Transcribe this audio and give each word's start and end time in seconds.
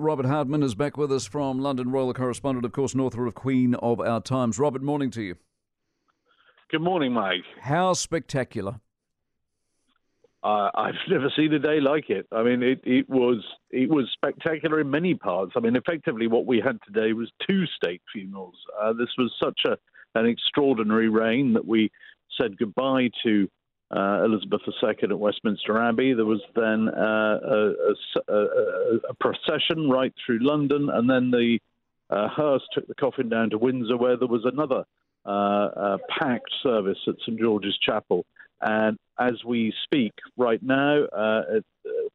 Robert 0.00 0.26
Hardman 0.26 0.62
is 0.62 0.74
back 0.74 0.96
with 0.96 1.12
us 1.12 1.26
from 1.26 1.58
London, 1.58 1.90
royal 1.90 2.12
correspondent, 2.14 2.64
of 2.64 2.72
course, 2.72 2.92
and 2.92 3.02
author 3.02 3.26
of 3.26 3.34
Queen 3.34 3.74
of 3.76 4.00
Our 4.00 4.20
Times. 4.20 4.58
Robert, 4.58 4.82
morning 4.82 5.10
to 5.10 5.22
you. 5.22 5.36
Good 6.70 6.80
morning, 6.80 7.12
Mike. 7.12 7.44
How 7.60 7.92
spectacular! 7.92 8.80
Uh, 10.42 10.70
I've 10.74 10.94
never 11.10 11.30
seen 11.36 11.52
a 11.52 11.58
day 11.58 11.80
like 11.80 12.08
it. 12.08 12.26
I 12.32 12.42
mean, 12.42 12.62
it, 12.62 12.80
it 12.84 13.08
was 13.10 13.44
it 13.70 13.90
was 13.90 14.08
spectacular 14.12 14.80
in 14.80 14.90
many 14.90 15.14
parts. 15.14 15.52
I 15.54 15.60
mean, 15.60 15.76
effectively, 15.76 16.26
what 16.26 16.46
we 16.46 16.60
had 16.64 16.78
today 16.86 17.12
was 17.12 17.30
two 17.46 17.66
state 17.66 18.00
funerals. 18.12 18.56
Uh, 18.80 18.92
this 18.94 19.10
was 19.18 19.32
such 19.42 19.60
a 19.66 19.76
an 20.18 20.26
extraordinary 20.26 21.08
reign 21.08 21.52
that 21.52 21.66
we 21.66 21.90
said 22.40 22.56
goodbye 22.56 23.10
to 23.22 23.48
uh, 23.90 24.22
Elizabeth 24.24 24.60
II 24.66 24.94
at 25.02 25.18
Westminster 25.18 25.80
Abbey. 25.82 26.12
There 26.12 26.24
was 26.24 26.40
then 26.54 26.88
uh, 26.88 27.38
a, 27.42 28.32
a, 28.32 28.96
a, 29.08 29.14
procession 29.18 29.90
right 29.90 30.14
through 30.24 30.38
London, 30.40 30.88
and 30.90 31.10
then 31.10 31.30
the 31.30 31.58
uh, 32.08 32.28
hearse 32.28 32.62
took 32.72 32.86
the 32.86 32.94
coffin 32.94 33.28
down 33.28 33.50
to 33.50 33.58
Windsor, 33.58 33.96
where 33.96 34.16
there 34.16 34.28
was 34.28 34.44
another 34.44 34.84
uh, 35.24 35.98
packed 36.18 36.50
service 36.62 36.98
at 37.08 37.14
St 37.26 37.38
George's 37.38 37.76
Chapel. 37.84 38.24
And 38.60 38.96
as 39.18 39.42
we 39.44 39.72
speak 39.84 40.12
right 40.36 40.62
now, 40.62 41.04
uh, 41.06 41.42
at 41.56 41.64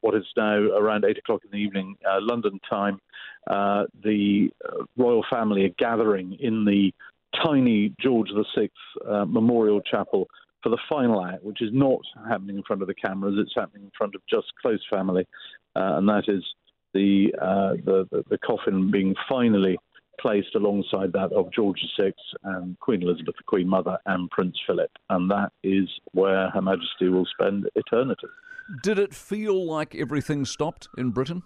what 0.01 0.15
is 0.15 0.25
now 0.37 0.57
around 0.57 1.03
eight 1.03 1.17
o'clock 1.17 1.41
in 1.43 1.51
the 1.51 1.57
evening, 1.57 1.95
London 2.21 2.59
time, 2.69 2.99
the 3.47 4.49
royal 4.95 5.25
family 5.29 5.65
are 5.65 5.75
gathering 5.77 6.37
in 6.39 6.63
the 6.63 6.93
tiny 7.43 7.93
George 7.99 8.29
VI 8.55 8.69
Memorial 9.25 9.81
Chapel 9.81 10.27
for 10.65 10.69
the 10.69 10.79
final 10.89 11.23
act, 11.23 11.43
which 11.43 11.61
is 11.61 11.69
not 11.71 12.01
happening 12.27 12.57
in 12.57 12.63
front 12.63 12.81
of 12.81 12.87
the 12.87 12.95
cameras. 12.95 13.35
It's 13.37 13.53
happening 13.55 13.83
in 13.83 13.91
front 13.95 14.15
of 14.15 14.21
just 14.27 14.47
close 14.59 14.83
family, 14.89 15.27
uh, 15.75 15.97
and 15.97 16.09
that 16.09 16.23
is 16.27 16.43
the, 16.95 17.31
uh, 17.39 17.73
the, 17.85 18.07
the 18.11 18.23
the 18.31 18.37
coffin 18.39 18.89
being 18.89 19.13
finally 19.29 19.77
placed 20.19 20.55
alongside 20.55 21.13
that 21.13 21.31
of 21.33 21.53
George 21.53 21.79
VI 21.99 22.13
and 22.45 22.79
Queen 22.79 23.03
Elizabeth, 23.03 23.35
the 23.37 23.43
Queen 23.43 23.69
Mother, 23.69 23.99
and 24.07 24.27
Prince 24.31 24.57
Philip, 24.65 24.89
and 25.11 25.29
that 25.29 25.51
is 25.63 25.87
where 26.13 26.49
Her 26.49 26.63
Majesty 26.63 27.09
will 27.09 27.27
spend 27.27 27.69
eternity. 27.75 28.27
Did 28.81 28.97
it 28.97 29.13
feel 29.13 29.63
like 29.67 29.93
everything 29.93 30.45
stopped 30.45 30.87
in 30.97 31.11
Britain? 31.11 31.43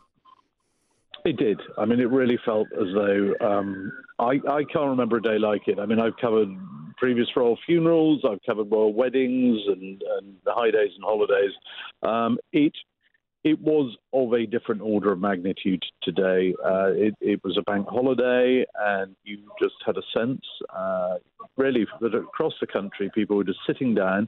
It 1.26 1.36
did. 1.36 1.60
I 1.78 1.84
mean, 1.84 2.00
it 2.00 2.10
really 2.10 2.40
felt 2.46 2.68
as 2.72 2.88
though 2.94 3.34
um, 3.42 3.92
I, 4.18 4.40
I 4.50 4.64
can't 4.64 4.92
remember 4.92 5.18
a 5.18 5.22
day 5.22 5.38
like 5.38 5.68
it. 5.68 5.78
I 5.78 5.86
mean, 5.86 6.00
I've 6.00 6.16
covered 6.22 6.48
previous 7.00 7.28
royal 7.36 7.58
funerals. 7.66 8.24
I've 8.30 8.42
covered 8.46 8.72
royal 8.72 8.94
weddings 8.94 9.60
and, 9.68 10.02
and 10.18 10.36
the 10.46 10.54
high 10.54 10.72
days 10.72 10.92
and 10.96 11.04
holidays. 11.04 11.52
Um, 12.04 12.38
it 12.52 12.74
it 13.44 13.60
was 13.62 13.96
of 14.12 14.34
a 14.34 14.46
different 14.46 14.82
order 14.82 15.14
of 15.14 15.20
magnitude 15.20 15.82
today. 16.04 16.54
Uh, 16.64 16.92
it, 16.92 17.16
it, 17.22 17.42
was 17.42 17.58
a 17.58 17.62
bank 17.62 17.88
holiday, 17.88 18.66
and 18.78 19.16
you 19.24 19.40
just 19.62 19.76
had 19.86 19.96
a 19.96 20.02
sense, 20.14 20.42
uh, 20.76 21.16
really, 21.56 21.88
that 22.02 22.14
across 22.16 22.54
the 22.60 22.68
country, 22.68 23.10
people 23.16 23.38
were 23.38 23.46
just 23.46 23.60
sitting 23.66 23.96
down. 23.96 24.28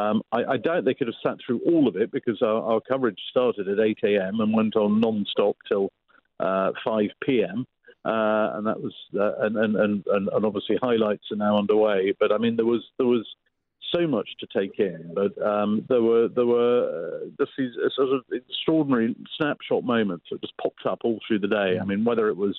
Um, 0.00 0.22
I, 0.30 0.44
I, 0.44 0.56
doubt 0.58 0.84
they 0.84 0.94
could 0.94 1.08
have 1.08 1.16
sat 1.22 1.38
through 1.44 1.60
all 1.66 1.88
of 1.88 1.96
it 1.96 2.12
because 2.12 2.40
our, 2.40 2.62
our 2.62 2.80
coverage 2.80 3.18
started 3.30 3.68
at 3.68 3.80
8 3.80 3.98
a.m. 4.04 4.40
and 4.40 4.54
went 4.54 4.76
on 4.76 5.00
non-stop 5.00 5.56
till 5.68 5.90
uh, 6.40 6.70
5 6.84 7.08
p.m. 7.26 7.66
Uh, 8.04 8.58
and 8.58 8.66
that 8.66 8.80
was 8.80 8.92
uh, 9.14 9.46
and, 9.46 9.56
and, 9.56 9.76
and 9.76 10.04
and 10.08 10.44
obviously 10.44 10.76
highlights 10.82 11.24
are 11.30 11.36
now 11.36 11.56
underway. 11.56 12.12
But 12.18 12.32
I 12.32 12.38
mean, 12.38 12.56
there 12.56 12.66
was 12.66 12.82
there 12.98 13.06
was 13.06 13.26
so 13.94 14.06
much 14.06 14.28
to 14.40 14.46
take 14.58 14.78
in, 14.78 15.12
but 15.14 15.40
um, 15.40 15.84
there 15.88 16.02
were 16.02 16.28
there 16.28 16.46
were 16.46 17.20
uh, 17.22 17.26
just 17.38 17.52
these 17.56 17.72
sort 17.94 18.08
of 18.08 18.24
extraordinary 18.32 19.14
snapshot 19.36 19.84
moments 19.84 20.26
that 20.30 20.40
just 20.40 20.56
popped 20.60 20.84
up 20.84 21.00
all 21.04 21.20
through 21.26 21.40
the 21.40 21.48
day. 21.48 21.78
I 21.80 21.84
mean, 21.84 22.04
whether 22.04 22.28
it 22.28 22.36
was 22.36 22.58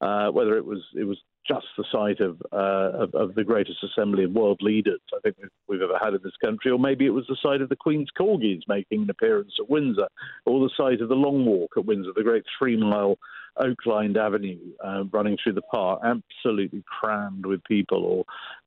uh, 0.00 0.28
whether 0.28 0.56
it 0.56 0.64
was 0.64 0.82
it 0.94 1.04
was 1.04 1.18
just 1.48 1.66
the 1.76 1.84
sight 1.92 2.20
of, 2.20 2.42
uh, 2.52 3.04
of, 3.04 3.14
of 3.14 3.34
the 3.34 3.44
greatest 3.44 3.78
assembly 3.84 4.24
of 4.24 4.32
world 4.32 4.58
leaders 4.60 5.00
I 5.14 5.20
think 5.20 5.36
we've, 5.40 5.50
we've, 5.78 5.88
ever 5.88 5.98
had 6.02 6.14
in 6.14 6.20
this 6.22 6.32
country, 6.44 6.70
or 6.70 6.78
maybe 6.78 7.06
it 7.06 7.10
was 7.10 7.26
the 7.28 7.36
sight 7.42 7.60
of 7.60 7.68
the 7.68 7.76
Queen's 7.76 8.08
corgis 8.18 8.62
making 8.68 9.02
an 9.02 9.10
appearance 9.10 9.52
at 9.58 9.70
Windsor, 9.70 10.08
or 10.44 10.60
the 10.60 10.74
sight 10.76 11.00
of 11.00 11.08
the 11.08 11.14
Long 11.14 11.44
Walk 11.44 11.72
at 11.76 11.84
Windsor, 11.84 12.12
the 12.14 12.22
great 12.22 12.44
three-mile 12.58 13.16
oak-lined 13.58 14.16
avenue 14.16 14.58
uh, 14.84 15.04
running 15.12 15.36
through 15.42 15.54
the 15.54 15.62
park, 15.62 16.00
absolutely 16.04 16.82
crammed 16.86 17.46
with 17.46 17.64
people. 17.64 18.04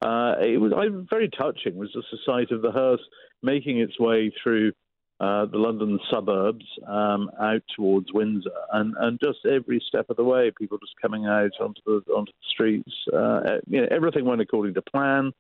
Or 0.02 0.08
uh, 0.08 0.40
it 0.40 0.60
was 0.60 0.74
I, 0.76 0.88
very 1.10 1.30
touching. 1.30 1.78
Was 1.78 1.94
just 1.94 2.08
the 2.12 2.18
sight 2.26 2.52
of 2.52 2.62
the 2.62 2.72
hearse 2.72 3.02
making 3.44 3.80
its 3.80 4.00
way 4.00 4.32
through 4.42 4.72
uh, 5.20 5.46
the 5.46 5.58
London 5.58 6.00
suburbs 6.10 6.66
um, 6.88 7.30
out 7.42 7.62
towards 7.76 8.08
Windsor, 8.14 8.50
and, 8.72 8.96
and 9.00 9.20
just 9.22 9.40
every 9.46 9.84
step 9.86 10.10
of 10.10 10.16
the 10.16 10.24
way, 10.24 10.50
people 10.58 10.78
just 10.78 10.94
coming 11.02 11.26
out 11.26 11.52
onto 11.60 11.82
the 11.86 12.14
onto 12.14 12.32
the 12.32 12.48
streets. 12.50 12.92
Uh, 13.14 13.60
you 13.68 13.82
know, 13.82 13.88
everything 13.92 14.26
went 14.26 14.42
according 14.42 14.74
to 14.76 14.82
plan. 14.82 15.34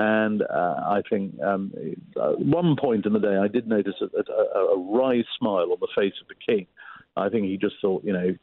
And 0.00 0.42
uh, 0.42 0.76
I 0.86 1.02
think 1.10 1.42
um, 1.42 1.72
at 2.16 2.38
one 2.38 2.76
point 2.80 3.04
in 3.04 3.12
the 3.12 3.18
day, 3.18 3.36
I 3.36 3.48
did 3.48 3.66
notice 3.66 3.96
a, 4.00 4.32
a, 4.32 4.58
a 4.58 4.78
wry 4.78 5.24
smile 5.36 5.72
on 5.72 5.78
the 5.80 5.88
face 5.96 6.14
of 6.22 6.28
the 6.28 6.36
king. 6.36 6.68
I 7.16 7.28
think 7.28 7.46
he 7.46 7.56
just 7.56 7.74
thought, 7.82 8.04
you 8.04 8.12
know, 8.12 8.36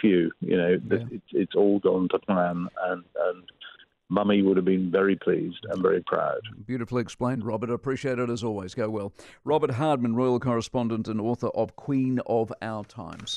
phew, 0.00 0.32
you 0.40 0.56
know, 0.56 0.78
yeah. 0.90 1.04
it's, 1.10 1.30
it's 1.32 1.54
all 1.54 1.80
gone 1.80 2.08
to 2.12 2.18
plan, 2.20 2.68
and 2.84 3.04
and 3.14 3.44
Mummy 4.08 4.40
would 4.42 4.56
have 4.56 4.64
been 4.64 4.90
very 4.90 5.16
pleased 5.16 5.66
and 5.68 5.82
very 5.82 6.02
proud. 6.06 6.40
Beautifully 6.64 7.02
explained, 7.02 7.44
Robert. 7.44 7.70
Appreciate 7.70 8.18
it 8.18 8.30
as 8.30 8.44
always. 8.44 8.74
Go 8.74 8.88
well. 8.88 9.12
Robert 9.44 9.72
Hardman, 9.72 10.14
Royal 10.14 10.38
Correspondent 10.38 11.08
and 11.08 11.20
author 11.20 11.48
of 11.48 11.74
Queen 11.76 12.20
of 12.26 12.52
Our 12.62 12.84
Times. 12.84 13.34